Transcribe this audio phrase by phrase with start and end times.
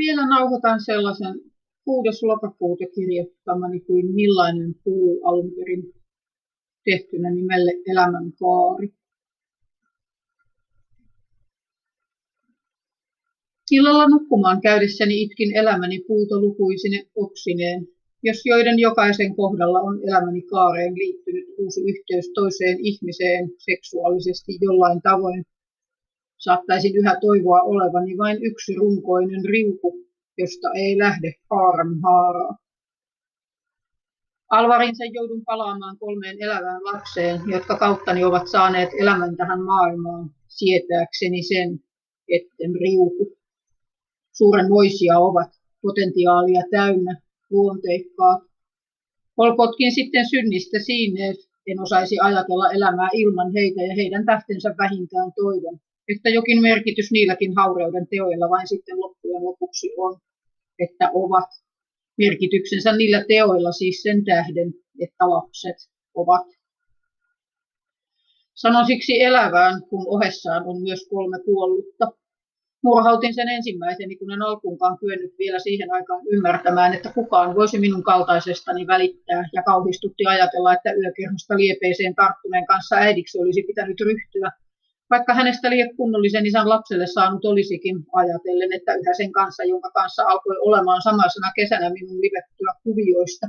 [0.00, 1.34] Vielä nauhoitan sellaisen
[1.84, 2.26] 6.
[2.26, 5.82] lokakuuta kirjoittamani kuin Millainen puu alun perin
[6.84, 8.88] tehtynä nimelle Elämän kaari.
[13.70, 17.88] Illalla nukkumaan käydessäni itkin elämäni puuta lukuisine oksineen,
[18.22, 25.44] jos joiden jokaisen kohdalla on elämäni kaareen liittynyt uusi yhteys toiseen ihmiseen seksuaalisesti jollain tavoin.
[26.40, 30.06] Saattaisin yhä toivoa olevani vain yksi runkoinen riuku,
[30.38, 32.56] josta ei lähde haaran haaraa.
[34.50, 41.80] Alvarinsa joudun palaamaan kolmeen elävään lapseen, jotka kauttani ovat saaneet elämän tähän maailmaan, sietääkseni sen,
[42.28, 43.38] etten riuku.
[44.32, 45.50] Suurenmoisia ovat,
[45.82, 47.20] potentiaalia täynnä,
[47.50, 48.42] luonteikkaat.
[49.36, 51.36] Olkootkin sitten synnistä siineet,
[51.66, 55.80] en osaisi ajatella elämää ilman heitä ja heidän tähtensä vähintään toivon,
[56.16, 60.18] että jokin merkitys niilläkin haureuden teoilla vain sitten loppujen lopuksi on,
[60.78, 61.48] että ovat
[62.18, 65.76] merkityksensä niillä teoilla siis sen tähden, että lapset
[66.14, 66.46] ovat.
[68.54, 72.06] Sanon siksi elävään, kun ohessaan on myös kolme kuollutta.
[72.82, 78.02] Murhautin sen ensimmäiseni, kun en alkuunkaan kyennyt vielä siihen aikaan ymmärtämään, että kukaan voisi minun
[78.02, 84.50] kaltaisestani välittää, ja kauhistutti ajatella, että yökerhosta liepeeseen tarttuneen kanssa äidiksi olisi pitänyt ryhtyä,
[85.10, 90.22] vaikka hänestä liian kunnollisen isän lapselle saanut olisikin ajatellen, että yhä sen kanssa, jonka kanssa
[90.22, 93.46] alkoi olemaan samaisena kesänä minun livettyä kuvioista.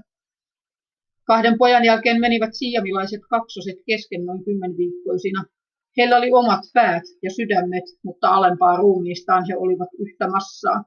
[1.24, 5.44] Kahden pojan jälkeen menivät siamilaiset kaksoset kesken noin kymmenviikkoisina.
[5.98, 10.84] Heillä oli omat päät ja sydämet, mutta alempaa ruumiistaan he olivat yhtä massaa.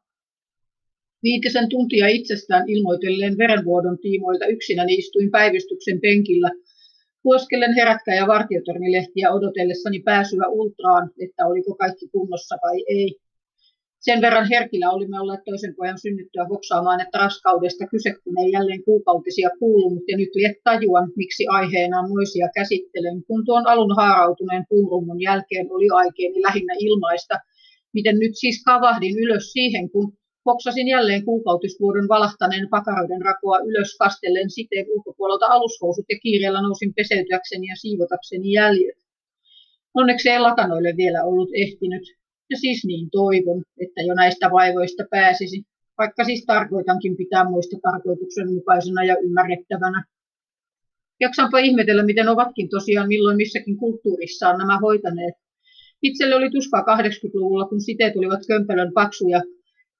[1.22, 6.50] Viitisen tuntia itsestään ilmoitelleen verenvuodon tiimoilta yksinäni istuin päivystyksen penkillä–
[7.24, 13.16] Lueskellen herätkä- ja vartiotornilehtiä odotellessani pääsyä ultraan, että oliko kaikki kunnossa vai ei.
[14.00, 18.84] Sen verran herkillä olimme olleet toisen pojan synnyttyä hoksaamaan, että raskaudesta kyse, kun ei jälleen
[18.84, 25.20] kuukautisia kuulunut, ja nyt liet tajuan, miksi aiheena moisia käsittelen, kun tuon alun haarautuneen puurummun
[25.20, 27.34] jälkeen oli aikeeni lähinnä ilmaista,
[27.92, 30.12] miten nyt siis kavahdin ylös siihen, kun
[30.46, 37.66] Hoksasin jälleen kuukautisvuoden valahtaneen pakaroiden rakoa ylös kastellen siteen ulkopuolelta alushousut ja kiireellä nousin peseytyäkseni
[37.66, 38.98] ja siivotakseni jäljet.
[39.94, 42.02] Onneksi ei lakanoille vielä ollut ehtinyt,
[42.50, 45.62] ja siis niin toivon, että jo näistä vaivoista pääsisi,
[45.98, 50.04] vaikka siis tarkoitankin pitää muista tarkoituksenmukaisena ja ymmärrettävänä.
[51.20, 55.34] Jaksanpa ihmetellä, miten ovatkin tosiaan milloin missäkin kulttuurissaan nämä hoitaneet.
[56.02, 59.40] Itselle oli tuskaa 80-luvulla, kun siteet olivat kömpelön paksuja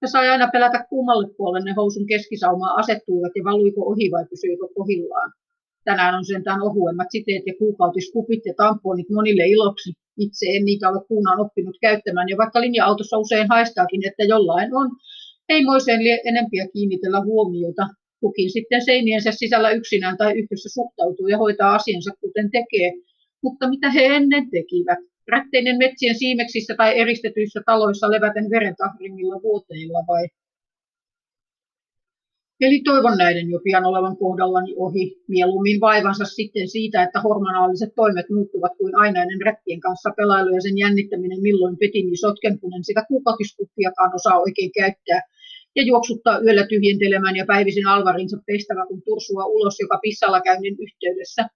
[0.05, 4.67] ja sai aina pelätä kummalle puolelle ne housun keskisaumaa asettuivat ja valuiko ohi vai pysyikö
[4.79, 5.31] kohillaan.
[5.85, 9.91] Tänään on sentään ohuemmat siteet ja kuukautiskupit ja tamponit monille iloksi.
[10.19, 14.89] Itse en niitä ole kuunaan oppinut käyttämään ja vaikka linja-autossa usein haistaakin, että jollain on,
[15.49, 17.85] ei moiseen lie enempiä kiinnitellä huomiota.
[18.21, 22.93] Kukin sitten seiniensä sisällä yksinään tai yhdessä suhtautuu ja hoitaa asiansa kuten tekee.
[23.43, 24.99] Mutta mitä he ennen tekivät?
[25.29, 30.29] Rätteinen metsien siimeksissä tai eristetyissä taloissa leväten verentahrimilla vuoteilla vai?
[32.61, 38.27] Eli toivon näiden jo pian olevan kohdallani ohi, mieluummin vaivansa sitten siitä, että hormonaaliset toimet
[38.31, 43.05] muuttuvat kuin ainainen rättien kanssa pelailu ja sen jännittäminen milloin petini sotken, kun en sitä
[43.09, 45.21] kuukautiskupiakaan osaa oikein käyttää,
[45.77, 51.49] ja juoksuttaa yöllä tyhjentelemään ja päivisin alvarinsa pestävä kun tursua ulos joka pissalla käynnin yhteydessä,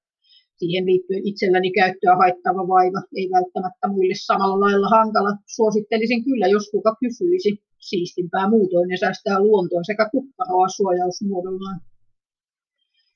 [0.59, 5.33] siihen liittyen itselläni käyttöä haittava vaiva, ei välttämättä muille samalla lailla hankala.
[5.57, 7.51] Suosittelisin kyllä, jos kuka kysyisi.
[7.89, 11.81] Siistimpää muutoin ja säästää luontoa sekä kukkaroa suojausmuodollaan.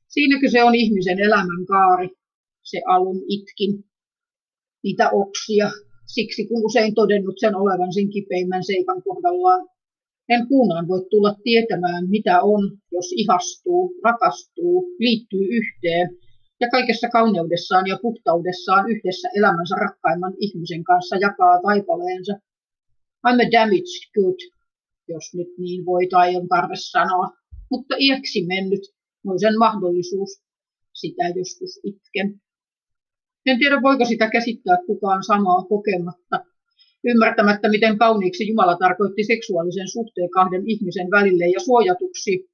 [0.09, 2.09] Siinäkö se on ihmisen elämän kaari,
[2.63, 3.85] se alun itkin,
[4.83, 5.71] niitä oksia,
[6.15, 9.69] siksi kun usein todennut sen olevan sen kipeimmän seikan kohdallaan.
[10.29, 16.09] En kuunaan voi tulla tietämään, mitä on, jos ihastuu, rakastuu, liittyy yhteen
[16.63, 22.33] ja kaikessa kauneudessaan ja puhtaudessaan yhdessä elämänsä rakkaimman ihmisen kanssa jakaa taipaleensa.
[23.27, 24.41] I'm a damaged good,
[25.09, 27.27] jos nyt niin voi tai on tarve sanoa,
[27.71, 28.81] mutta iäksi mennyt,
[29.27, 30.31] on sen mahdollisuus,
[30.93, 32.41] sitä joskus itken.
[33.47, 36.45] En tiedä, voiko sitä käsittää kukaan samaa kokematta,
[37.05, 42.52] ymmärtämättä, miten kauniiksi Jumala tarkoitti seksuaalisen suhteen kahden ihmisen välille ja suojatuksi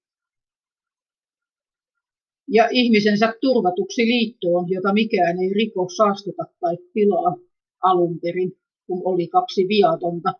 [2.49, 7.37] ja ihmisensä turvatuksi liittoon, jota mikään ei riko, saastuta tai pilaa
[7.83, 8.53] alun perin,
[8.87, 10.33] kun oli kaksi viatonta.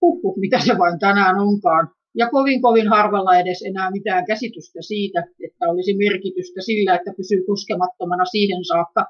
[0.00, 1.88] Huhhuh, mitä se vain tänään onkaan.
[2.14, 7.42] Ja kovin kovin harvalla edes enää mitään käsitystä siitä, että olisi merkitystä sillä, että pysyy
[7.46, 9.02] koskemattomana siihen saakka,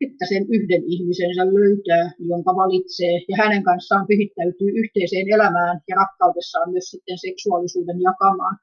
[0.00, 6.70] että sen yhden ihmisensä löytää, jonka valitsee, ja hänen kanssaan pyhittäytyy yhteiseen elämään ja rakkaudessaan
[6.72, 8.56] myös sitten seksuaalisuuden jakamaan.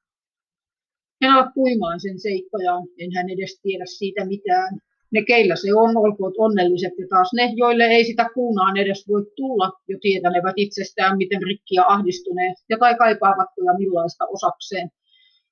[1.21, 4.80] En ala puimaan sen seikkojaan, en hän edes tiedä siitä mitään.
[5.12, 9.24] Ne, keillä se on, olkoot onnelliset, ja taas ne, joille ei sitä kuunaan edes voi
[9.36, 14.89] tulla, jo tietänevät itsestään, miten rikki ja ahdistuneet, ja tai kaipaavatko ja millaista osakseen.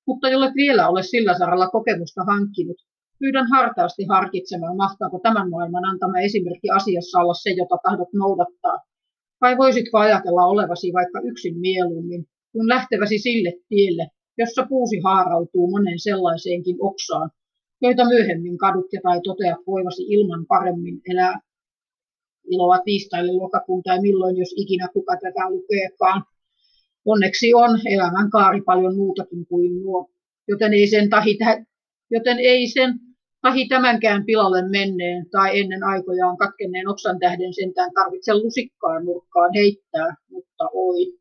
[0.07, 2.77] Mutta jolle vielä ole sillä saralla kokemusta hankkinut,
[3.19, 8.77] Pyydän hartaasti harkitsemaan, mahtaako tämän maailman antama esimerkki asiassa olla se, jota tahdot noudattaa.
[9.41, 15.99] Vai voisitko ajatella olevasi vaikka yksin mieluummin, kun lähteväsi sille tielle, jossa puusi haarautuu monen
[15.99, 17.31] sellaiseenkin oksaan,
[17.81, 21.39] joita myöhemmin kadut ja tai toteat voivasi ilman paremmin elää.
[22.51, 26.23] Iloa tiistaille lokakuun tai milloin, jos ikinä kuka tätä lukeekaan.
[27.05, 30.09] Onneksi on elämän kaari paljon muutakin kuin nuo,
[30.47, 31.37] joten ei sen, tahi,
[32.11, 32.99] joten ei sen
[33.41, 40.15] tahi tämänkään pilalle menneen tai ennen aikojaan katkenneen oksan tähden sentään tarvitse lusikkaan nurkkaan heittää,
[40.31, 41.13] mutta oi.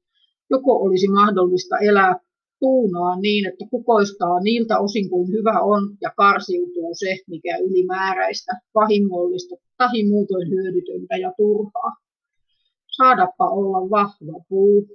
[0.50, 2.14] Joko olisi mahdollista elää
[2.60, 9.56] tuunaa niin, että kukoistaa niiltä osin kuin hyvä on ja karsiutuu se, mikä ylimääräistä, vahingollista
[9.76, 11.92] tai muutoin hyödytöntä ja turhaa.
[12.96, 14.86] Saadapa olla vahva puu,